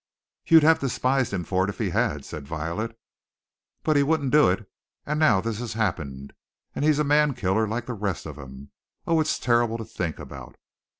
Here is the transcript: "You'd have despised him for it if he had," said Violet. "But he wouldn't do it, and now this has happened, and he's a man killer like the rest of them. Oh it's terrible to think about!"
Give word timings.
"You'd 0.47 0.63
have 0.63 0.79
despised 0.79 1.31
him 1.31 1.43
for 1.43 1.63
it 1.65 1.69
if 1.69 1.77
he 1.77 1.91
had," 1.91 2.25
said 2.25 2.47
Violet. 2.47 2.97
"But 3.83 3.95
he 3.97 4.01
wouldn't 4.01 4.31
do 4.31 4.49
it, 4.49 4.67
and 5.05 5.19
now 5.19 5.41
this 5.41 5.59
has 5.59 5.73
happened, 5.73 6.33
and 6.73 6.83
he's 6.83 6.97
a 6.97 7.03
man 7.03 7.35
killer 7.35 7.67
like 7.67 7.85
the 7.85 7.93
rest 7.93 8.25
of 8.25 8.37
them. 8.37 8.71
Oh 9.05 9.19
it's 9.21 9.37
terrible 9.37 9.77
to 9.77 9.85
think 9.85 10.17
about!" 10.17 10.55